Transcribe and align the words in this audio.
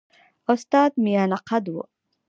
استاد 0.53 0.91
میانه 1.03 1.37
قده 1.49 1.71
وو. 1.73 1.83